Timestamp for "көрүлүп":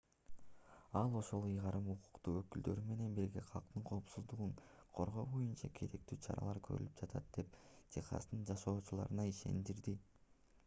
6.69-6.95